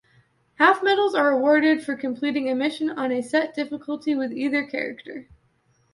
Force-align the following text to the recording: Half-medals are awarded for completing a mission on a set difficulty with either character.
Half-medals 0.55 1.13
are 1.13 1.29
awarded 1.29 1.83
for 1.83 1.95
completing 1.95 2.49
a 2.49 2.55
mission 2.55 2.89
on 2.89 3.11
a 3.11 3.21
set 3.21 3.53
difficulty 3.53 4.15
with 4.15 4.31
either 4.33 4.63
character. 4.65 5.27